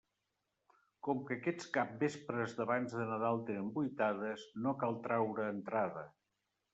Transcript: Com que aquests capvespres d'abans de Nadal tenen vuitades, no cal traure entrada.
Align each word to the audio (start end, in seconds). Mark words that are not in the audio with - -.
Com 1.07 1.19
que 1.25 1.35
aquests 1.35 1.67
capvespres 1.75 2.55
d'abans 2.59 2.95
de 3.01 3.05
Nadal 3.09 3.43
tenen 3.49 3.69
vuitades, 3.75 4.47
no 4.65 4.73
cal 4.85 4.97
traure 5.09 5.47
entrada. 5.57 6.07